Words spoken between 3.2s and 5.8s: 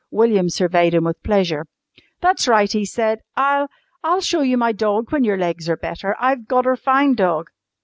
"I'll I'll show you my dog when your legs are